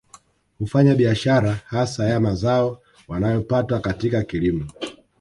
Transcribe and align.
Hufanya 0.59 0.95
biashara 0.95 1.59
hasa 1.65 2.05
ya 2.09 2.19
mazao 2.19 2.81
wanayo 3.07 3.41
pata 3.41 3.79
katika 3.79 4.23
kilimo 4.23 4.67